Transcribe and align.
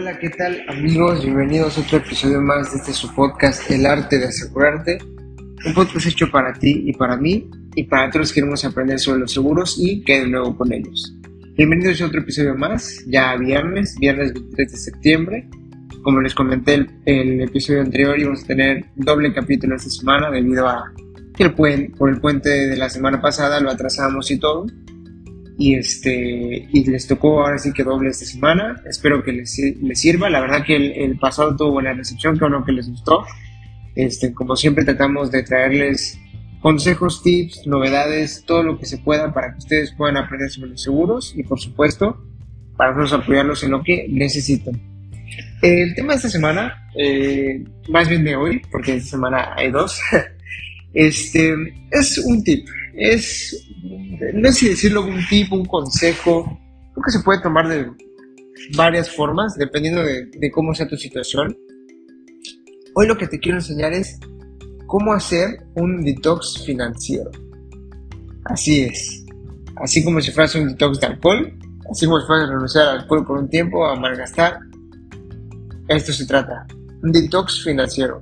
Hola, 0.00 0.16
¿qué 0.16 0.30
tal 0.30 0.62
amigos? 0.68 1.24
Bienvenidos 1.24 1.76
a 1.76 1.80
otro 1.80 1.98
episodio 1.98 2.40
más 2.40 2.70
de 2.70 2.78
este 2.78 2.92
su 2.92 3.12
podcast, 3.16 3.68
El 3.68 3.84
Arte 3.84 4.20
de 4.20 4.26
Asegurarte. 4.26 4.98
Un 5.66 5.74
podcast 5.74 6.06
hecho 6.06 6.30
para 6.30 6.52
ti 6.52 6.84
y 6.86 6.92
para 6.92 7.16
mí 7.16 7.50
y 7.74 7.82
para 7.82 8.08
todos 8.08 8.32
queremos 8.32 8.64
aprender 8.64 9.00
sobre 9.00 9.18
los 9.18 9.32
seguros 9.32 9.76
y 9.76 10.04
que 10.04 10.20
de 10.20 10.28
nuevo 10.28 10.56
con 10.56 10.72
ellos. 10.72 11.12
Bienvenidos 11.56 12.00
a 12.00 12.06
otro 12.06 12.20
episodio 12.20 12.54
más, 12.54 13.04
ya 13.08 13.34
viernes, 13.34 13.96
viernes 13.98 14.32
23 14.34 14.70
de 14.70 14.78
septiembre. 14.78 15.48
Como 16.04 16.20
les 16.20 16.32
comenté 16.32 16.74
el, 16.74 16.90
el 17.04 17.40
episodio 17.40 17.80
anterior, 17.80 18.16
íbamos 18.16 18.44
a 18.44 18.46
tener 18.46 18.84
doble 18.94 19.32
capítulo 19.32 19.74
esta 19.74 19.90
semana 19.90 20.30
debido 20.30 20.68
a 20.68 20.92
que 21.34 21.42
el 21.42 21.54
puente, 21.54 21.92
por 21.98 22.08
el 22.08 22.20
puente 22.20 22.50
de 22.50 22.76
la 22.76 22.88
semana 22.88 23.20
pasada 23.20 23.58
lo 23.58 23.68
atrasamos 23.68 24.30
y 24.30 24.38
todo 24.38 24.64
y 25.60 25.74
este 25.74 26.68
y 26.72 26.84
les 26.84 27.08
tocó 27.08 27.42
ahora 27.42 27.58
sí 27.58 27.72
que 27.72 27.82
doble 27.82 28.10
esta 28.10 28.24
semana. 28.24 28.80
Espero 28.88 29.24
que 29.24 29.32
les, 29.32 29.58
les 29.58 30.00
sirva. 30.00 30.30
La 30.30 30.40
verdad 30.40 30.64
que 30.64 30.76
el, 30.76 31.18
pasado 31.18 31.56
tuvo 31.56 31.72
buena 31.72 31.92
recepción 31.92 32.38
creo 32.38 32.64
que 32.64 32.72
les 32.72 32.88
gustó. 32.88 33.24
Este 33.96 34.32
como 34.32 34.54
siempre 34.54 34.84
tratamos 34.84 35.32
de 35.32 35.42
traerles 35.42 36.16
consejos 36.60 37.22
tips 37.22 37.66
novedades 37.66 38.44
todo 38.46 38.62
lo 38.62 38.78
que 38.78 38.86
se 38.86 38.98
pueda 38.98 39.34
para 39.34 39.52
que 39.52 39.58
ustedes 39.58 39.92
puedan 39.92 40.16
aprender 40.16 40.48
sobre 40.48 40.70
los 40.70 40.82
seguros 40.82 41.34
y 41.36 41.42
por 41.42 41.60
supuesto 41.60 42.24
para 42.76 42.94
nosotros 42.94 43.24
apoyarlos 43.24 43.64
en 43.64 43.72
lo 43.72 43.82
que 43.82 44.06
necesiten. 44.08 44.80
El 45.60 45.94
tema 45.96 46.12
de 46.12 46.16
esta 46.16 46.28
semana 46.28 46.88
eh, 46.96 47.64
más 47.88 48.08
bien 48.08 48.22
de 48.22 48.36
hoy 48.36 48.62
porque 48.70 48.94
esta 48.94 49.10
semana 49.10 49.54
hay 49.56 49.72
dos 49.72 50.00
este 50.94 51.54
es 51.90 52.18
un 52.18 52.44
tip 52.44 52.64
es 52.98 53.68
no 54.34 54.48
sé 54.48 54.58
si 54.58 54.68
decirlo 54.68 55.04
un 55.04 55.24
tipo, 55.28 55.56
un 55.56 55.64
consejo, 55.64 56.44
creo 56.92 57.04
que 57.04 57.12
se 57.12 57.20
puede 57.20 57.40
tomar 57.40 57.68
de 57.68 57.90
varias 58.76 59.14
formas, 59.14 59.54
dependiendo 59.56 60.02
de, 60.02 60.50
cómo 60.52 60.74
sea 60.74 60.88
tu 60.88 60.96
situación. 60.96 61.56
Hoy 62.94 63.06
lo 63.06 63.16
que 63.16 63.28
te 63.28 63.38
quiero 63.38 63.58
enseñar 63.58 63.92
es 63.92 64.18
cómo 64.86 65.12
hacer 65.12 65.64
un 65.74 66.02
detox 66.02 66.64
financiero. 66.64 67.30
Así 68.46 68.80
es. 68.80 69.24
Así 69.76 70.02
como 70.02 70.20
si 70.20 70.32
fuese 70.32 70.60
un 70.60 70.68
detox 70.68 71.00
de 71.00 71.06
alcohol, 71.06 71.54
así 71.90 72.06
como 72.06 72.20
si 72.20 72.26
fuese 72.26 72.46
renunciar 72.46 72.88
al 72.88 72.98
alcohol 73.00 73.24
por 73.24 73.38
un 73.38 73.48
tiempo, 73.48 73.86
a 73.86 73.94
malgastar. 73.94 74.58
Esto 75.86 76.12
se 76.12 76.26
trata. 76.26 76.66
Un 77.02 77.12
detox 77.12 77.62
financiero. 77.62 78.20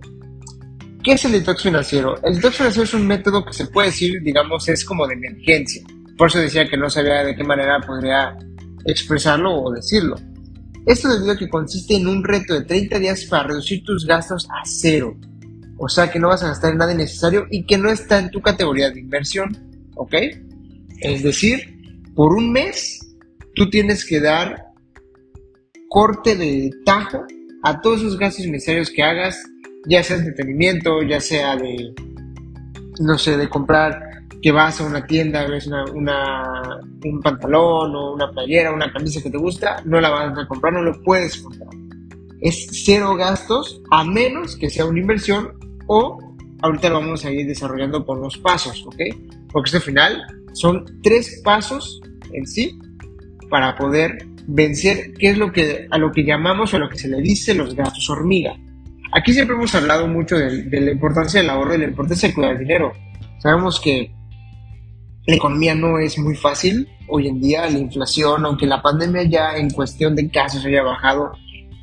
¿Qué 1.07 1.12
es 1.12 1.25
el 1.25 1.31
detox 1.31 1.62
financiero? 1.62 2.21
El 2.25 2.35
detox 2.35 2.57
financiero 2.57 2.83
es 2.83 2.95
un 2.95 3.07
método 3.07 3.45
que 3.45 3.53
se 3.53 3.67
puede 3.67 3.91
decir, 3.91 4.21
digamos, 4.25 4.69
es 4.69 4.85
como 4.85 5.07
de 5.07 5.15
emergencia. 5.15 5.85
Por 6.19 6.27
eso 6.27 6.41
decía 6.41 6.69
que 6.69 6.77
no 6.77 6.91
sabía 6.91 7.23
de 7.23 7.37
qué 7.37 7.45
manera 7.45 7.81
podría 7.81 8.37
expresarlo 8.85 9.55
o 9.55 9.73
decirlo. 9.73 10.17
Esto 10.84 11.09
debido 11.09 11.31
a 11.31 11.37
que 11.37 11.49
consiste 11.49 11.95
en 11.95 12.09
un 12.09 12.25
reto 12.25 12.55
de 12.55 12.62
30 12.62 12.99
días 12.99 13.25
para 13.27 13.45
reducir 13.45 13.84
tus 13.84 14.05
gastos 14.05 14.49
a 14.51 14.65
cero. 14.65 15.17
O 15.79 15.89
sea 15.89 16.11
que 16.11 16.19
no 16.19 16.27
vas 16.27 16.43
a 16.43 16.49
gastar 16.49 16.75
nada 16.75 16.93
innecesario 16.93 17.47
y 17.53 17.65
que 17.67 17.79
no 17.79 17.89
está 17.89 18.19
en 18.19 18.33
tu 18.33 18.43
categoría 18.43 18.91
de 18.91 18.99
inversión. 18.99 19.57
¿Ok? 19.95 20.12
Es 21.03 21.23
decir, 21.23 22.03
por 22.17 22.34
un 22.34 22.51
mes 22.51 22.99
tú 23.55 23.71
tienes 23.71 24.05
que 24.05 24.19
dar 24.19 24.73
corte 25.89 26.34
de 26.34 26.69
tajo 26.84 27.25
a 27.62 27.81
todos 27.81 28.01
esos 28.01 28.19
gastos 28.19 28.45
innecesarios 28.45 28.91
que 28.91 29.05
hagas 29.05 29.41
ya 29.87 30.03
sea 30.03 30.17
entretenimiento, 30.17 31.03
ya 31.03 31.20
sea 31.20 31.56
de, 31.56 31.95
no 33.01 33.19
sé, 33.19 33.37
de 33.37 33.48
comprar 33.48 34.01
que 34.43 34.53
vas 34.53 34.81
a 34.81 34.84
una 34.84 35.06
tienda, 35.06 35.47
ves 35.47 35.67
una, 35.67 35.84
un 37.05 37.20
pantalón 37.23 37.95
o 37.95 38.15
una 38.15 38.31
playera, 38.31 38.73
una 38.73 38.93
camisa 38.93 39.23
que 39.23 39.31
te 39.31 39.39
gusta, 39.39 39.83
no 39.84 40.01
la 40.01 40.11
vas 40.11 40.39
a 40.39 40.47
comprar, 40.47 40.73
no 40.73 40.83
lo 40.83 41.03
puedes 41.03 41.39
comprar. 41.39 41.70
Es 42.41 42.69
cero 42.84 43.17
gastos, 43.17 43.81
a 43.91 44.05
menos 44.05 44.56
que 44.56 44.71
sea 44.71 44.84
una 44.84 45.00
inversión 45.00 45.53
o 45.87 46.19
ahorita 46.62 46.91
lo 46.91 47.00
vamos 47.00 47.25
a 47.25 47.31
ir 47.31 47.47
desarrollando 47.47 48.05
con 48.05 48.21
los 48.21 48.37
pasos, 48.39 48.84
¿ok? 48.87 48.97
Porque 49.53 49.69
este 49.69 49.81
final 49.81 50.22
son 50.53 50.84
tres 51.03 51.41
pasos 51.44 52.00
en 52.33 52.47
sí 52.47 52.78
para 53.49 53.77
poder 53.77 54.27
vencer 54.47 55.12
qué 55.15 55.31
es 55.31 55.39
lo 55.39 55.53
que 55.53 55.87
a 55.91 55.99
lo 55.99 56.12
que 56.12 56.25
llamamos 56.25 56.72
o 56.72 56.77
a 56.77 56.81
lo 56.81 56.89
que 56.89 56.99
se 56.99 57.09
le 57.09 57.21
dice 57.21 57.55
los 57.55 57.75
gastos 57.75 58.09
hormiga. 58.10 58.56
Aquí 59.12 59.33
siempre 59.33 59.56
hemos 59.56 59.75
hablado 59.75 60.06
mucho 60.09 60.37
de, 60.37 60.81
la 60.81 60.91
importancia 60.91 61.41
del 61.41 61.50
ahorro 61.50 61.75
y 61.75 61.78
la 61.78 61.84
importancia 61.84 62.28
de 62.28 62.34
cuidar 62.34 62.59
dinero. 62.59 62.93
Sabemos 63.39 63.81
que 63.81 64.11
la 65.27 65.37
economía 65.37 65.75
no 65.75 65.99
es 65.99 66.19
muy 66.19 66.37
fácil 66.37 66.89
hoy 67.09 67.28
en 67.28 67.41
día, 67.41 67.71
la 67.71 67.78
inflación, 67.78 68.45
aunque 68.45 68.66
la 68.66 68.83
pandemia 68.83 69.25
ya 69.25 69.56
en 69.56 69.71
cuestión 69.71 70.15
de 70.16 70.28
casos 70.31 70.65
haya 70.65 70.83
bajado, 70.83 71.33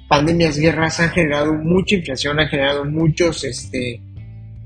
pandemias, 0.08 0.58
guerras 0.58 1.00
han 1.00 1.10
generado 1.10 1.54
mucha 1.54 1.96
inflación, 1.96 2.40
han 2.40 2.48
generado 2.48 2.86
muchos 2.86 3.44
este, 3.44 4.02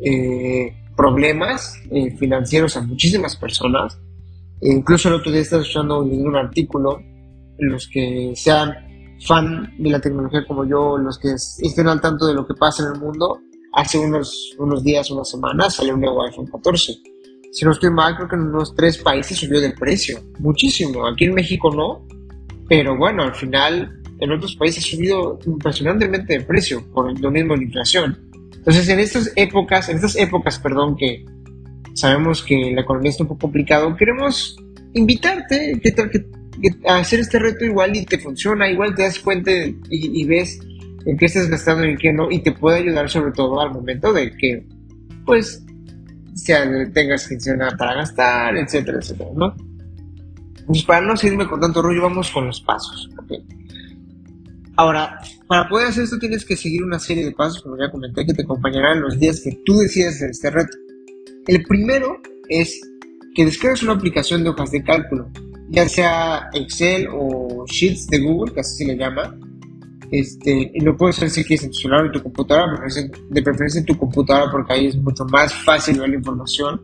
eh, 0.04 0.74
problemas 0.96 1.80
eh, 1.92 2.16
financieros 2.18 2.76
a 2.76 2.82
muchísimas 2.82 3.36
personas. 3.36 4.00
E 4.62 4.72
incluso 4.72 5.10
el 5.10 5.16
otro 5.16 5.32
día 5.32 5.42
estaba 5.42 5.62
escuchando 5.62 6.02
un 6.02 6.36
artículo 6.36 7.00
en 7.00 7.70
los 7.70 7.88
que 7.88 8.34
se 8.36 8.52
han 8.52 8.87
fan 9.26 9.74
de 9.78 9.90
la 9.90 10.00
tecnología 10.00 10.46
como 10.46 10.66
yo, 10.66 10.98
los 10.98 11.18
que 11.18 11.34
estén 11.34 11.88
al 11.88 12.02
tanto 12.02 12.28
de 12.28 12.34
lo 12.34 12.46
que 12.46 12.54
pasa 12.54 12.84
en 12.84 12.94
el 12.94 13.00
mundo, 13.00 13.40
hace 13.74 13.98
unos, 13.98 14.56
unos 14.58 14.84
días, 14.84 15.10
unas 15.12 15.30
semanas, 15.30 15.76
salió 15.76 15.96
un 15.96 16.02
nuevo 16.02 16.24
iPhone 16.24 16.48
14. 16.48 16.94
Si 17.52 17.66
no 17.66 17.72
estoy 17.72 17.90
mal, 17.90 18.16
creo 18.16 18.28
que 18.28 18.36
en 18.36 18.44
unos 18.44 18.76
tres 18.76 18.98
países 18.98 19.38
subió 19.38 19.60
de 19.60 19.72
precio. 19.72 20.20
Muchísimo. 20.40 21.08
Aquí 21.08 21.26
en 21.26 21.34
México 21.34 21.74
no. 21.74 22.06
Pero 22.68 22.98
bueno, 22.98 23.24
al 23.24 23.36
final, 23.36 24.02
en 24.20 24.32
otros 24.32 24.56
países 24.56 24.84
ha 24.84 24.90
subido 24.90 25.40
impresionantemente 25.46 26.34
de 26.34 26.42
precio 26.42 26.84
por 26.92 27.20
lo 27.20 27.32
mismo 27.32 27.56
la 27.56 27.64
inflación. 27.64 28.18
Entonces, 28.54 28.90
en 28.90 29.00
estas 29.00 29.32
épocas, 29.36 29.90
en 29.90 29.96
estas 29.96 30.16
épocas, 30.18 30.60
perdón, 30.60 30.98
que 30.98 31.26
sabemos 31.94 32.44
que 32.44 32.72
la 32.74 32.82
economía 32.82 33.12
está 33.12 33.24
un 33.24 33.30
poco 33.30 33.42
complicado, 33.42 33.96
queremos 33.96 34.58
invitarte, 34.94 35.80
que, 35.82 35.94
que 35.94 36.26
hacer 36.88 37.20
este 37.20 37.40
reto 37.40 37.66
igual 37.66 37.96
y 37.96 38.06
te 38.06 38.18
funciona, 38.18 38.70
igual 38.70 38.96
te 38.96 39.04
das 39.04 39.20
cuenta 39.20 39.52
y, 39.90 40.26
ves 40.26 40.60
en 41.06 41.18
qué 41.18 41.26
estás 41.26 41.50
gastando 41.50 41.86
y 41.86 41.92
en 41.92 41.98
qué 41.98 42.14
no, 42.14 42.32
y 42.32 42.40
te 42.40 42.52
puede 42.52 42.80
ayudar 42.80 43.10
sobre 43.10 43.32
todo 43.32 43.62
al 43.62 43.72
momento 43.72 44.12
de 44.14 44.32
que, 44.32 44.66
pues, 45.26 45.64
sea, 46.38 46.66
tengas 46.94 47.30
nada 47.58 47.76
para 47.78 47.96
gastar, 47.96 48.58
etcétera, 48.58 49.00
etcétera, 49.00 49.30
¿no? 49.36 49.56
Pues 50.66 50.84
para 50.84 51.06
no 51.06 51.16
seguirme 51.16 51.48
con 51.48 51.60
tanto 51.60 51.82
rollo, 51.82 52.02
vamos 52.04 52.32
con 52.32 52.48
los 52.48 52.62
pasos, 52.62 53.10
Ahora, 54.80 55.20
para 55.48 55.68
poder 55.68 55.88
hacer 55.88 56.04
esto 56.04 56.20
tienes 56.20 56.46
que 56.46 56.56
seguir 56.56 56.84
una 56.84 57.00
serie 57.00 57.26
de 57.26 57.32
pasos, 57.32 57.64
como 57.64 57.78
ya 57.80 57.90
comenté, 57.90 58.24
que 58.28 58.34
te 58.36 58.44
acompañarán 58.44 59.02
los 59.02 59.18
días 59.18 59.42
que 59.42 59.58
tú 59.66 59.80
decidas 59.80 60.16
hacer 60.16 60.30
este 60.30 60.52
reto. 60.52 60.78
El 61.48 61.64
primero 61.64 62.22
es 62.48 62.80
que 63.34 63.46
descargues 63.46 63.82
una 63.82 63.94
aplicación 63.94 64.44
de 64.44 64.50
hojas 64.50 64.70
de 64.70 64.84
cálculo 64.84 65.32
ya 65.70 65.88
sea 65.88 66.50
Excel 66.54 67.08
o 67.12 67.66
Sheets 67.68 68.08
de 68.08 68.20
Google, 68.20 68.54
que 68.54 68.62
así 68.62 68.78
se 68.78 68.86
le 68.86 68.98
llama. 68.98 69.38
Este, 70.12 70.72
y 70.74 70.80
lo 70.80 70.96
puedes 70.96 71.18
hacer 71.18 71.30
si 71.30 71.44
quieres 71.44 71.66
en 71.66 71.72
tu 71.72 71.78
celular 71.78 72.04
o 72.04 72.06
en 72.06 72.12
tu 72.14 72.24
computadora, 72.24 72.82
de 73.30 73.42
preferencia 73.42 73.80
en 73.80 73.86
tu 73.86 73.98
computadora 73.98 74.50
porque 74.50 74.74
ahí 74.74 74.88
es 74.88 74.96
mucho 74.96 75.26
más 75.26 75.54
fácil 75.54 76.00
ver 76.00 76.10
la 76.10 76.16
información. 76.16 76.82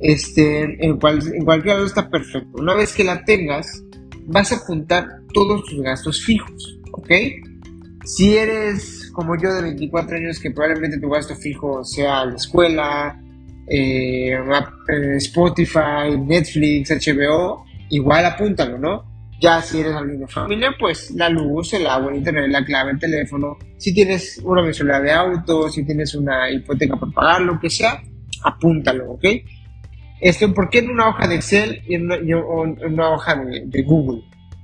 Este, 0.00 0.86
en, 0.86 0.98
cual, 0.98 1.20
en 1.34 1.44
cualquier 1.44 1.74
lado 1.74 1.86
está 1.86 2.08
perfecto. 2.08 2.62
Una 2.62 2.74
vez 2.74 2.94
que 2.94 3.04
la 3.04 3.24
tengas, 3.24 3.82
vas 4.26 4.52
a 4.52 4.56
apuntar 4.56 5.06
todos 5.34 5.64
tus 5.64 5.82
gastos 5.82 6.24
fijos, 6.24 6.78
¿ok? 6.92 7.10
Si 8.04 8.36
eres 8.36 9.10
como 9.12 9.36
yo 9.36 9.52
de 9.52 9.62
24 9.62 10.16
años, 10.16 10.38
que 10.38 10.50
probablemente 10.50 10.98
tu 10.98 11.10
gasto 11.10 11.34
fijo 11.34 11.84
sea 11.84 12.24
la 12.24 12.36
escuela, 12.36 13.20
eh, 13.66 14.38
Spotify, 15.16 16.16
Netflix, 16.18 16.90
HBO, 16.90 17.64
igual 17.90 18.24
apúntalo, 18.24 18.78
¿no? 18.78 19.04
Ya 19.40 19.62
si 19.62 19.80
eres 19.80 19.94
alguien 19.94 20.20
de 20.20 20.26
familia, 20.26 20.74
pues 20.78 21.12
la 21.12 21.28
luz, 21.28 21.72
el 21.72 21.86
agua, 21.86 22.10
el 22.10 22.18
internet, 22.18 22.46
la 22.50 22.64
clave, 22.64 22.90
el 22.92 22.98
teléfono. 22.98 23.56
Si 23.76 23.94
tienes 23.94 24.40
una 24.42 24.62
mensualidad 24.62 25.02
de 25.02 25.12
auto, 25.12 25.68
si 25.68 25.84
tienes 25.84 26.14
una 26.14 26.50
hipoteca 26.50 26.96
por 26.96 27.12
pagar, 27.12 27.42
lo 27.42 27.60
que 27.60 27.70
sea, 27.70 28.02
apúntalo, 28.42 29.12
¿ok? 29.12 29.24
Esto, 30.20 30.52
¿por 30.52 30.68
qué 30.68 30.80
en 30.80 30.90
una 30.90 31.08
hoja 31.08 31.28
de 31.28 31.36
Excel 31.36 31.82
y 31.86 31.94
en 31.94 32.10
una, 32.10 33.10
hoja 33.10 33.36
de, 33.36 33.82
Google 33.82 34.22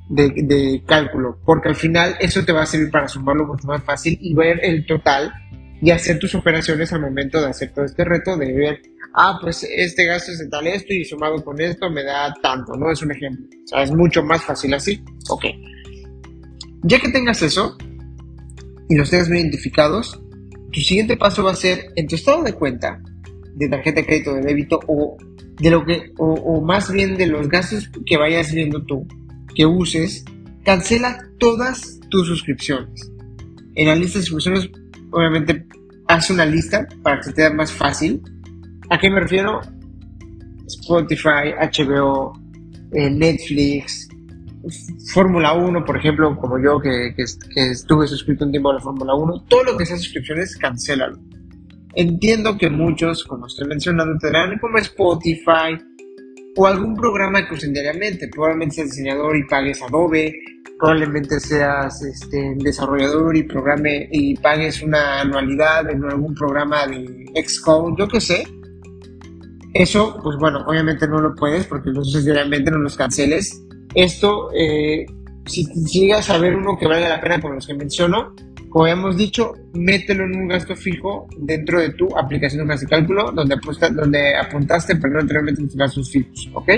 de, 0.08 0.30
de, 0.42 0.82
cálculo? 0.84 1.38
Porque 1.44 1.68
al 1.68 1.76
final 1.76 2.16
eso 2.18 2.44
te 2.44 2.52
va 2.52 2.62
a 2.62 2.66
servir 2.66 2.90
para 2.90 3.06
sumarlo 3.06 3.46
mucho 3.46 3.68
más 3.68 3.82
fácil 3.84 4.18
y 4.20 4.34
ver 4.34 4.58
el 4.64 4.84
total 4.86 5.32
y 5.80 5.90
hacer 5.90 6.18
tus 6.18 6.34
operaciones 6.34 6.92
al 6.92 7.02
momento 7.02 7.40
de 7.40 7.48
hacer 7.48 7.72
todo 7.72 7.84
este 7.84 8.04
reto, 8.04 8.36
de 8.36 8.52
ver 8.52 8.82
ah, 9.14 9.38
pues 9.40 9.64
este 9.64 10.04
gasto 10.04 10.32
es 10.32 10.38
de 10.38 10.48
tal 10.48 10.66
esto 10.66 10.92
y 10.92 11.04
sumado 11.04 11.42
con 11.42 11.60
esto 11.60 11.90
me 11.90 12.02
da 12.02 12.34
tanto, 12.42 12.74
¿no? 12.76 12.90
Es 12.90 13.02
un 13.02 13.12
ejemplo. 13.12 13.46
O 13.64 13.66
sea, 13.66 13.82
es 13.82 13.92
mucho 13.92 14.22
más 14.22 14.42
fácil 14.42 14.74
así. 14.74 15.02
Ok. 15.28 15.44
Ya 16.82 17.00
que 17.00 17.08
tengas 17.08 17.40
eso 17.42 17.76
y 18.88 18.96
los 18.96 19.10
tengas 19.10 19.28
bien 19.28 19.42
identificados, 19.42 20.20
tu 20.72 20.80
siguiente 20.80 21.16
paso 21.16 21.42
va 21.42 21.52
a 21.52 21.56
ser 21.56 21.92
en 21.96 22.06
tu 22.06 22.16
estado 22.16 22.42
de 22.42 22.52
cuenta 22.52 23.00
de 23.54 23.68
tarjeta 23.68 24.00
de 24.00 24.06
crédito 24.06 24.34
de 24.34 24.42
débito 24.42 24.80
o 24.88 25.16
de 25.60 25.70
lo 25.70 25.84
que 25.84 26.12
o, 26.18 26.60
más 26.60 26.90
bien 26.90 27.16
de 27.16 27.26
los 27.26 27.48
gastos 27.48 27.88
que 28.04 28.16
vayas 28.16 28.52
viendo 28.52 28.82
tú 28.84 29.06
que 29.54 29.64
uses 29.64 30.24
cancela 30.64 31.18
todas 31.38 32.00
tus 32.10 32.26
suscripciones. 32.26 33.12
En 33.76 33.88
la 33.88 33.94
lista 33.94 34.18
de 34.18 34.24
suscripciones, 34.24 34.70
obviamente, 35.10 35.66
haz 36.08 36.30
una 36.30 36.44
lista 36.44 36.86
para 37.02 37.20
que 37.20 37.30
te 37.30 37.42
sea 37.42 37.50
más 37.50 37.72
fácil. 37.72 38.22
¿A 38.90 38.98
qué 38.98 39.10
me 39.10 39.20
refiero? 39.20 39.60
Spotify, 40.66 41.52
HBO, 41.60 42.32
eh, 42.92 43.10
Netflix, 43.10 44.08
Fórmula 45.12 45.52
1, 45.52 45.84
por 45.84 45.96
ejemplo, 45.96 46.36
como 46.36 46.58
yo 46.58 46.80
que, 46.80 47.14
estuve 47.16 48.06
suscrito 48.06 48.44
un 48.44 48.50
tiempo 48.50 48.70
a 48.70 48.74
la 48.74 48.80
Fórmula 48.80 49.14
1, 49.14 49.44
todo 49.48 49.64
lo 49.64 49.76
que 49.76 49.86
sea 49.86 49.96
suscripciones, 49.96 50.56
cancélalo. 50.56 51.18
Entiendo 51.94 52.56
que 52.58 52.70
muchos, 52.70 53.24
como 53.24 53.46
estoy 53.46 53.68
mencionando, 53.68 54.18
tendrán 54.18 54.58
como 54.58 54.78
Spotify 54.78 55.78
o 56.56 56.66
algún 56.66 56.94
programa 56.96 57.46
que 57.46 57.54
usen 57.54 57.72
diariamente. 57.72 58.28
Probablemente 58.28 58.76
seas 58.76 58.90
diseñador 58.90 59.36
y 59.36 59.44
pagues 59.44 59.80
Adobe, 59.82 60.34
probablemente 60.78 61.38
seas 61.38 62.02
este, 62.02 62.54
desarrollador 62.56 63.36
y 63.36 63.44
programe 63.44 64.08
y 64.10 64.36
pagues 64.36 64.82
una 64.82 65.20
anualidad 65.20 65.88
en 65.88 66.04
algún 66.04 66.34
programa 66.34 66.86
de 66.86 67.26
Xcode, 67.46 67.94
yo 67.98 68.08
qué 68.08 68.20
sé. 68.20 68.44
Eso, 69.74 70.20
pues 70.22 70.36
bueno, 70.38 70.64
obviamente 70.68 71.08
no 71.08 71.20
lo 71.20 71.34
puedes 71.34 71.66
porque 71.66 71.90
los 71.90 72.08
uses 72.08 72.24
diariamente, 72.24 72.70
no 72.70 72.78
los 72.78 72.96
canceles. 72.96 73.60
Esto, 73.92 74.50
eh, 74.54 75.04
si, 75.46 75.66
llegas 75.86 76.30
a 76.30 76.38
ver 76.38 76.54
uno 76.54 76.78
que 76.78 76.86
vale 76.86 77.08
la 77.08 77.20
pena 77.20 77.40
por 77.40 77.52
los 77.52 77.66
que 77.66 77.74
menciono, 77.74 78.36
como 78.70 78.84
habíamos 78.84 79.16
dicho, 79.16 79.54
mételo 79.72 80.24
en 80.24 80.36
un 80.36 80.48
gasto 80.48 80.76
fijo 80.76 81.26
dentro 81.38 81.80
de 81.80 81.90
tu 81.90 82.16
aplicación 82.16 82.68
de 82.68 82.86
cálculo 82.86 83.32
donde, 83.32 83.54
apuesta, 83.54 83.88
donde 83.88 84.36
apuntaste, 84.36 84.94
perdón, 84.94 85.22
anteriormente 85.22 85.62
tus 85.62 85.76
gastos 85.76 86.08
fijos, 86.08 86.48
¿ok? 86.54 86.70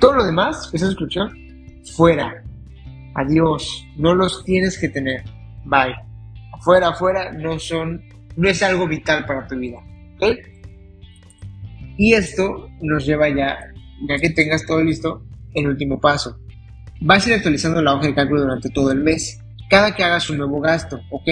Todo 0.00 0.14
lo 0.14 0.24
demás, 0.24 0.70
esa 0.72 0.86
suscripción, 0.86 1.30
fuera. 1.94 2.42
Adiós. 3.14 3.86
No 3.96 4.14
los 4.14 4.42
tienes 4.44 4.78
que 4.78 4.88
tener. 4.88 5.22
Bye. 5.66 5.94
Afuera, 6.54 6.88
afuera, 6.88 7.30
no 7.32 7.58
son, 7.58 8.02
no 8.36 8.48
es 8.48 8.62
algo 8.62 8.88
vital 8.88 9.26
para 9.26 9.46
tu 9.46 9.58
vida, 9.58 9.78
¿ok? 10.16 10.51
Y 12.02 12.14
esto 12.14 12.68
nos 12.80 13.06
lleva 13.06 13.28
ya, 13.28 13.56
ya 14.08 14.18
que 14.18 14.30
tengas 14.30 14.66
todo 14.66 14.82
listo, 14.82 15.24
el 15.54 15.68
último 15.68 16.00
paso. 16.00 16.36
Vas 17.00 17.24
a 17.24 17.28
ir 17.28 17.36
actualizando 17.36 17.80
la 17.80 17.94
hoja 17.94 18.08
de 18.08 18.14
cálculo 18.16 18.40
durante 18.40 18.70
todo 18.70 18.90
el 18.90 18.98
mes, 18.98 19.38
cada 19.70 19.94
que 19.94 20.02
hagas 20.02 20.28
un 20.28 20.38
nuevo 20.38 20.60
gasto, 20.60 21.00
¿ok? 21.12 21.28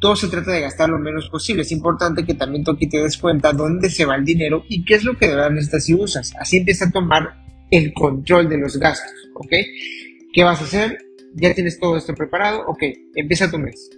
Todo 0.00 0.16
se 0.16 0.28
trata 0.28 0.52
de 0.52 0.62
gastar 0.62 0.88
lo 0.88 0.98
menos 0.98 1.28
posible. 1.28 1.64
Es 1.64 1.70
importante 1.70 2.24
que 2.24 2.32
también 2.32 2.64
tú 2.64 2.70
aquí 2.70 2.88
te 2.88 2.96
des 2.96 3.18
cuenta 3.18 3.52
dónde 3.52 3.90
se 3.90 4.06
va 4.06 4.16
el 4.16 4.24
dinero 4.24 4.64
y 4.70 4.86
qué 4.86 4.94
es 4.94 5.04
lo 5.04 5.18
que 5.18 5.26
de 5.26 5.34
verdad 5.34 5.50
necesitas 5.50 5.86
y 5.90 5.94
usas. 5.94 6.32
Así 6.40 6.56
empieza 6.56 6.86
a 6.86 6.90
tomar 6.90 7.34
el 7.70 7.92
control 7.92 8.48
de 8.48 8.56
los 8.56 8.78
gastos, 8.78 9.12
¿ok? 9.34 9.52
¿Qué 10.32 10.44
vas 10.44 10.62
a 10.62 10.64
hacer? 10.64 10.96
Ya 11.34 11.52
tienes 11.52 11.78
todo 11.78 11.94
esto 11.98 12.14
preparado, 12.14 12.64
ok, 12.68 12.82
empieza 13.16 13.50
tu 13.50 13.58
mes. 13.58 13.90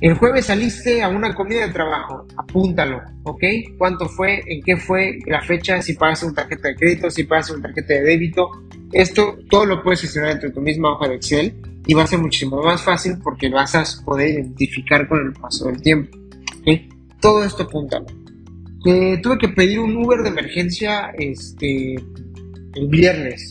El 0.00 0.14
jueves 0.14 0.46
saliste 0.46 1.02
a 1.02 1.08
una 1.08 1.34
comida 1.34 1.66
de 1.66 1.72
trabajo, 1.72 2.26
apúntalo, 2.36 3.00
¿ok? 3.22 3.42
¿Cuánto 3.78 4.08
fue? 4.08 4.42
¿En 4.46 4.60
qué 4.62 4.76
fue? 4.76 5.20
La 5.26 5.40
fecha, 5.40 5.80
si 5.80 5.94
pagas 5.94 6.24
una 6.24 6.34
tarjeta 6.34 6.68
de 6.68 6.74
crédito, 6.74 7.10
si 7.10 7.24
pagas 7.24 7.50
una 7.50 7.62
tarjeta 7.62 7.94
de 7.94 8.02
débito. 8.02 8.50
Esto 8.92 9.38
todo 9.48 9.66
lo 9.66 9.82
puedes 9.82 10.00
gestionar 10.00 10.32
entre 10.32 10.50
tu 10.50 10.60
misma 10.60 10.92
hoja 10.92 11.08
de 11.08 11.14
Excel 11.14 11.54
y 11.86 11.94
va 11.94 12.02
a 12.02 12.06
ser 12.06 12.18
muchísimo 12.18 12.60
más 12.62 12.82
fácil 12.82 13.18
porque 13.22 13.48
vas 13.48 13.74
a 13.74 14.04
poder 14.04 14.30
identificar 14.30 15.08
con 15.08 15.26
el 15.26 15.32
paso 15.32 15.66
del 15.66 15.80
tiempo. 15.80 16.18
Todo 17.20 17.44
esto 17.44 17.62
apúntalo. 17.62 18.06
tuve 18.82 19.38
que 19.40 19.48
pedir 19.48 19.78
un 19.78 19.96
Uber 19.96 20.22
de 20.22 20.28
emergencia 20.28 21.10
este, 21.18 21.94
el 21.94 22.88
viernes. 22.88 23.50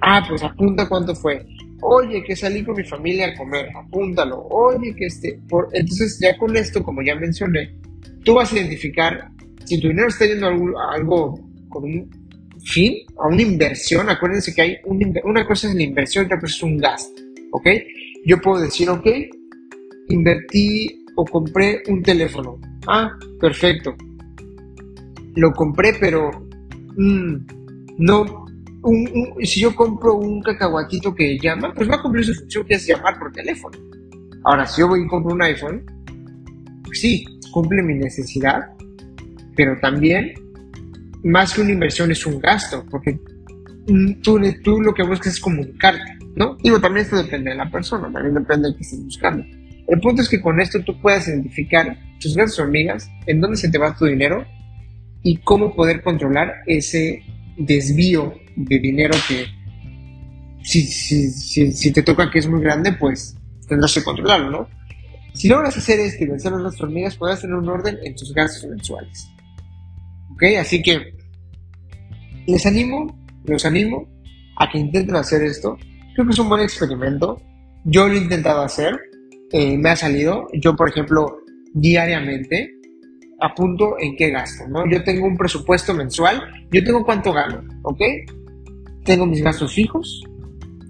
Ah, 0.00 0.22
pues 0.28 0.42
apunta 0.42 0.88
cuánto 0.88 1.14
fue 1.14 1.46
oye, 1.82 2.22
que 2.24 2.36
salí 2.36 2.64
con 2.64 2.76
mi 2.76 2.84
familia 2.84 3.28
a 3.28 3.34
comer, 3.34 3.68
apúntalo, 3.74 4.46
oye, 4.48 4.94
que 4.94 5.06
este, 5.06 5.40
entonces 5.72 6.18
ya 6.20 6.36
con 6.38 6.56
esto, 6.56 6.82
como 6.82 7.02
ya 7.02 7.14
mencioné, 7.14 7.74
tú 8.24 8.34
vas 8.34 8.52
a 8.52 8.56
identificar 8.56 9.30
si 9.64 9.80
tu 9.80 9.88
dinero 9.88 10.08
está 10.08 10.26
yendo 10.26 10.46
a 10.46 10.94
algo, 10.94 11.38
con 11.68 11.84
un 11.84 12.10
fin, 12.64 12.94
a 13.18 13.28
una 13.28 13.42
inversión, 13.42 14.08
acuérdense 14.08 14.54
que 14.54 14.62
hay 14.62 14.76
una 15.24 15.46
cosa 15.46 15.68
es 15.68 15.74
la 15.74 15.82
inversión 15.82 16.26
otra 16.26 16.40
cosa 16.40 16.56
es 16.56 16.62
un 16.62 16.76
gasto, 16.78 17.22
¿ok? 17.52 17.68
Yo 18.24 18.40
puedo 18.40 18.60
decir, 18.62 18.88
ok, 18.88 19.06
invertí 20.08 21.04
o 21.16 21.24
compré 21.24 21.82
un 21.88 22.02
teléfono. 22.02 22.58
Ah, 22.86 23.10
perfecto. 23.40 23.94
Lo 25.34 25.52
compré, 25.52 25.94
pero 25.98 26.30
mm, 26.96 27.36
no 27.98 28.45
si 29.42 29.60
yo 29.60 29.74
compro 29.74 30.14
un 30.14 30.42
cacahuatito 30.42 31.14
que 31.14 31.38
llama, 31.38 31.72
pues 31.74 31.88
va 31.88 31.96
a 31.96 32.02
cumplir 32.02 32.24
su 32.24 32.34
función 32.34 32.66
que 32.66 32.74
es 32.74 32.86
llamar 32.86 33.18
por 33.18 33.32
teléfono. 33.32 33.78
Ahora, 34.44 34.66
si 34.66 34.80
yo 34.80 34.88
voy 34.88 35.02
y 35.02 35.06
compro 35.08 35.34
un 35.34 35.42
iPhone, 35.42 35.84
pues 36.84 37.00
sí, 37.00 37.24
cumple 37.52 37.82
mi 37.82 37.94
necesidad, 37.94 38.70
pero 39.56 39.78
también, 39.80 40.34
más 41.24 41.54
que 41.54 41.62
una 41.62 41.72
inversión, 41.72 42.10
es 42.10 42.24
un 42.26 42.38
gasto, 42.38 42.84
porque 42.90 43.18
tú, 44.22 44.40
tú 44.62 44.80
lo 44.80 44.94
que 44.94 45.02
buscas 45.02 45.34
es 45.34 45.40
comunicarte, 45.40 46.18
¿no? 46.36 46.56
Digo, 46.62 46.80
también 46.80 47.04
esto 47.06 47.16
depende 47.16 47.50
de 47.50 47.56
la 47.56 47.70
persona, 47.70 48.12
también 48.12 48.34
depende 48.34 48.68
de 48.68 48.76
que 48.76 48.82
estés 48.82 49.02
buscando. 49.02 49.44
El 49.88 50.00
punto 50.00 50.22
es 50.22 50.28
que 50.28 50.40
con 50.40 50.60
esto 50.60 50.82
tú 50.84 51.00
puedas 51.00 51.28
identificar 51.28 51.98
tus 52.20 52.36
gastos 52.36 52.60
hormigas, 52.60 53.10
en 53.26 53.40
dónde 53.40 53.56
se 53.56 53.68
te 53.68 53.78
va 53.78 53.96
tu 53.96 54.04
dinero 54.04 54.44
y 55.22 55.38
cómo 55.38 55.74
poder 55.74 56.02
controlar 56.02 56.54
ese 56.66 57.22
desvío 57.56 58.34
de 58.56 58.78
dinero 58.78 59.14
que 59.28 59.46
si, 60.62 60.82
si, 60.82 61.72
si, 61.72 61.92
te 61.92 62.02
toca 62.02 62.30
que 62.30 62.40
es 62.40 62.48
muy 62.48 62.60
grande, 62.60 62.92
pues 62.92 63.36
tendrás 63.68 63.94
que 63.94 64.02
controlarlo, 64.02 64.50
¿no? 64.50 64.68
Si 65.32 65.48
logras 65.48 65.76
hacer 65.76 66.00
esto 66.00 66.24
y 66.24 66.28
vencer 66.28 66.52
las 66.52 66.80
hormigas, 66.80 67.16
podrás 67.16 67.40
tener 67.40 67.56
un 67.56 67.68
orden 67.68 67.98
en 68.02 68.14
tus 68.16 68.32
gastos 68.32 68.68
mensuales. 68.68 69.28
¿Ok? 70.32 70.42
Así 70.58 70.82
que 70.82 71.14
les 72.46 72.64
animo, 72.66 73.16
los 73.44 73.64
animo 73.64 74.08
a 74.56 74.70
que 74.70 74.78
intenten 74.78 75.14
hacer 75.16 75.42
esto. 75.42 75.76
Creo 76.14 76.26
que 76.26 76.32
es 76.32 76.38
un 76.38 76.48
buen 76.48 76.62
experimento. 76.62 77.40
Yo 77.84 78.08
lo 78.08 78.14
he 78.14 78.18
intentado 78.18 78.62
hacer, 78.62 78.98
eh, 79.52 79.76
me 79.76 79.90
ha 79.90 79.96
salido. 79.96 80.48
Yo, 80.54 80.74
por 80.74 80.88
ejemplo, 80.88 81.38
diariamente 81.74 82.75
apunto 83.40 83.96
en 83.98 84.16
qué 84.16 84.30
gasto, 84.30 84.66
¿no? 84.68 84.88
Yo 84.90 85.02
tengo 85.04 85.26
un 85.26 85.36
presupuesto 85.36 85.94
mensual, 85.94 86.42
yo 86.70 86.82
tengo 86.82 87.04
cuánto 87.04 87.32
gano, 87.32 87.62
¿ok? 87.82 88.00
Tengo 89.04 89.26
mis 89.26 89.42
gastos 89.42 89.72
fijos, 89.72 90.22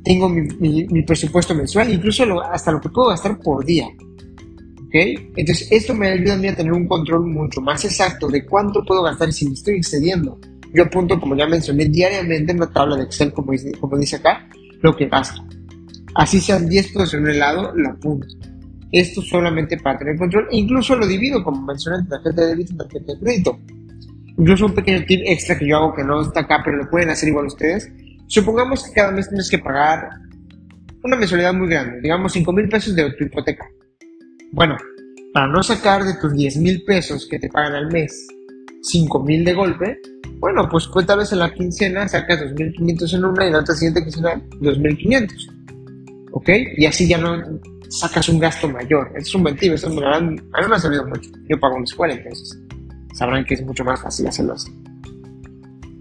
tengo 0.04 0.28
mi, 0.28 1.02
presupuesto 1.02 1.54
mensual, 1.54 1.92
incluso 1.92 2.40
hasta 2.42 2.72
lo 2.72 2.80
que 2.80 2.88
puedo 2.88 3.08
gastar 3.08 3.38
por 3.40 3.64
día, 3.64 3.86
¿ok? 3.86 4.94
Entonces, 5.36 5.68
esto 5.70 5.94
me 5.94 6.08
ayuda 6.08 6.34
a 6.34 6.54
tener 6.54 6.72
un 6.72 6.86
control 6.86 7.26
mucho 7.26 7.60
más 7.60 7.84
exacto 7.84 8.28
de 8.28 8.46
cuánto 8.46 8.84
puedo 8.84 9.02
gastar 9.02 9.32
si 9.32 9.46
me 9.46 9.54
estoy 9.54 9.76
excediendo. 9.76 10.38
Yo 10.72 10.84
apunto, 10.84 11.18
como 11.18 11.34
ya 11.34 11.46
mencioné, 11.46 11.86
diariamente 11.86 12.52
en 12.52 12.60
la 12.60 12.70
tabla 12.70 12.96
de 12.96 13.04
Excel, 13.04 13.32
como 13.32 13.52
dice, 13.52 13.72
como 13.72 13.96
dice 13.96 14.16
acá, 14.16 14.48
lo 14.82 14.94
que 14.94 15.06
gasto. 15.06 15.42
Así 16.14 16.40
sean 16.40 16.68
10 16.68 16.92
pesos 16.92 17.14
en 17.14 17.22
un 17.24 17.30
helado, 17.30 17.72
lo 17.74 17.90
apunto. 17.90 18.26
Esto 18.92 19.20
solamente 19.22 19.78
para 19.78 19.98
tener 19.98 20.16
control. 20.16 20.48
E 20.50 20.58
incluso 20.58 20.96
lo 20.96 21.06
divido, 21.06 21.42
como 21.42 21.62
mencioné, 21.62 21.98
entre 21.98 22.18
tarjeta 22.18 22.42
de 22.42 22.48
débito 22.48 22.72
y 22.72 22.76
tarjeta 22.76 23.12
de 23.12 23.20
crédito. 23.20 23.58
Incluso 24.38 24.66
un 24.66 24.74
pequeño 24.74 25.04
tip 25.06 25.22
extra 25.24 25.58
que 25.58 25.66
yo 25.66 25.76
hago 25.76 25.94
que 25.94 26.04
no 26.04 26.20
está 26.20 26.40
acá, 26.40 26.60
pero 26.64 26.76
lo 26.76 26.90
pueden 26.90 27.10
hacer 27.10 27.28
igual 27.28 27.46
ustedes. 27.46 27.90
Supongamos 28.26 28.84
que 28.84 28.92
cada 28.92 29.12
mes 29.12 29.28
tienes 29.28 29.48
que 29.50 29.58
pagar 29.58 30.08
una 31.02 31.16
mensualidad 31.16 31.54
muy 31.54 31.68
grande, 31.68 32.00
digamos 32.00 32.32
5 32.32 32.52
mil 32.52 32.68
pesos 32.68 32.94
de 32.94 33.10
tu 33.12 33.24
hipoteca. 33.24 33.66
Bueno, 34.52 34.76
para 35.32 35.46
no 35.46 35.62
sacar 35.62 36.04
de 36.04 36.14
tus 36.14 36.34
10 36.34 36.56
mil 36.58 36.82
pesos 36.84 37.26
que 37.30 37.38
te 37.38 37.48
pagan 37.48 37.74
al 37.74 37.92
mes 37.92 38.26
5 38.82 39.22
mil 39.22 39.44
de 39.44 39.54
golpe, 39.54 40.00
bueno, 40.38 40.68
pues, 40.68 40.88
pues 40.92 41.06
tal 41.06 41.20
vez 41.20 41.32
en 41.32 41.38
la 41.38 41.52
quincena 41.52 42.08
sacas 42.08 42.40
2.500 42.40 43.14
en 43.14 43.24
una 43.24 43.44
y 43.44 43.46
en 43.46 43.52
la 43.54 43.60
otra 43.60 43.74
siguiente 43.74 44.02
quincena 44.02 44.34
2.500. 44.60 46.30
¿Ok? 46.32 46.48
Y 46.76 46.86
así 46.86 47.08
ya 47.08 47.18
no 47.18 47.42
sacas 47.88 48.28
un 48.28 48.38
gasto 48.38 48.68
mayor. 48.68 49.12
Es 49.16 49.34
un 49.34 49.42
buen 49.42 49.56
tip, 49.56 49.72
eso 49.72 49.88
me 49.90 50.06
a 50.06 50.20
mí 50.20 50.38
me 50.68 50.74
ha 50.74 50.78
servido 50.78 51.06
mucho. 51.06 51.30
Yo 51.48 51.58
pago 51.58 51.76
una 51.76 51.84
escuela, 51.84 52.14
entonces 52.14 52.58
sabrán 53.14 53.44
que 53.44 53.54
es 53.54 53.64
mucho 53.64 53.84
más 53.84 54.00
fácil 54.00 54.26
hacerlo 54.26 54.54
así. 54.54 54.70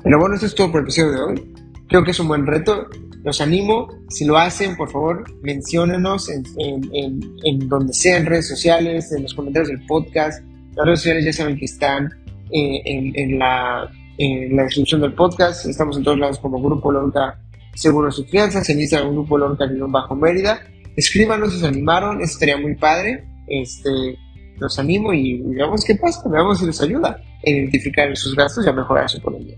Pero 0.04 0.20
bueno, 0.20 0.36
eso 0.36 0.46
es 0.46 0.56
todo 0.56 0.72
por 0.72 0.82
el 0.82 0.86
episodio 0.86 1.12
de 1.12 1.22
hoy. 1.22 1.54
Creo 1.88 2.04
que 2.04 2.12
es 2.12 2.20
un 2.20 2.28
buen 2.28 2.46
reto. 2.46 2.88
Los 3.24 3.42
animo, 3.42 3.88
si 4.10 4.26
lo 4.26 4.38
hacen, 4.38 4.76
por 4.76 4.92
favor, 4.92 5.24
menciónenos 5.42 6.30
en, 6.30 6.44
en, 6.60 7.22
en, 7.44 7.68
donde 7.68 7.92
sea, 7.94 8.18
en 8.18 8.28
redes 8.28 8.48
sociales, 8.48 9.12
en 9.12 9.24
los 9.24 9.34
comentarios 9.34 9.70
del 9.70 9.84
podcast. 9.88 10.44
Las 10.76 10.86
redes 10.86 11.00
sociales 11.00 11.26
ya 11.26 11.34
saben 11.34 11.58
que 11.58 11.66
están 11.66 12.06
eh, 12.52 12.82
en, 12.86 13.40
la, 13.40 13.90
en 14.20 14.56
la 14.56 14.64
descripción 14.64 15.02
del 15.02 15.14
podcast. 15.14 15.66
Estamos 15.66 15.98
en 15.98 16.04
todos 16.04 16.20
lados 16.20 16.38
como 16.38 16.62
Grupo 16.62 16.92
Lorca 16.92 17.40
Seguros 17.74 18.20
y 18.20 18.26
Fianzas, 18.26 18.70
en 18.70 18.82
Instagram 18.82 19.14
Grupo 19.14 19.40
Lorca 19.40 19.66
Bajo 19.88 20.16
Mérida 20.16 20.60
escríbanos 20.96 21.54
si 21.54 21.60
se 21.60 21.68
animaron, 21.68 22.22
eso 22.22 22.34
estaría 22.34 22.58
muy 22.58 22.76
padre. 22.76 23.26
Este, 23.48 24.18
los 24.60 24.80
animo 24.80 25.14
y 25.14 25.42
veamos 25.42 25.84
qué 25.84 25.96
pasa, 25.96 26.28
veamos 26.30 26.60
si 26.60 26.66
les 26.66 26.82
ayuda 26.82 27.22
a 27.46 27.50
identificar 27.50 28.16
sus 28.16 28.36
gastos 28.36 28.66
y 28.66 28.70
a 28.70 28.74
mejorar 28.74 29.10
su 29.10 29.18
economía. 29.18 29.58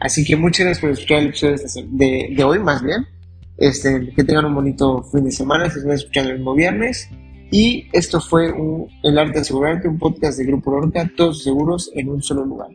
Así 0.00 0.24
que 0.24 0.36
muchas 0.36 0.66
gracias 0.66 0.80
por 0.80 0.90
escuchar 0.90 1.18
el 1.20 1.28
episodio 1.28 1.56
de, 1.90 2.44
hoy, 2.44 2.58
más 2.58 2.82
bien. 2.82 3.06
Este, 3.56 4.12
que 4.14 4.24
tengan 4.24 4.44
un 4.44 4.54
bonito 4.54 5.02
fin 5.04 5.24
de 5.24 5.32
semana, 5.32 5.70
se 5.70 5.78
están 5.78 5.92
escuchando 5.92 6.30
el 6.30 6.36
mismo 6.36 6.54
viernes. 6.54 7.08
Y 7.50 7.88
esto 7.92 8.20
fue 8.20 8.52
un, 8.52 8.88
El 9.02 9.18
Arte 9.18 9.34
de 9.34 9.40
Asegurarte, 9.40 9.88
un 9.88 9.98
podcast 9.98 10.38
de 10.38 10.44
Grupo 10.44 10.72
Lorca, 10.72 11.10
todos 11.16 11.42
seguros 11.42 11.90
en 11.94 12.08
un 12.08 12.22
solo 12.22 12.44
lugar. 12.44 12.68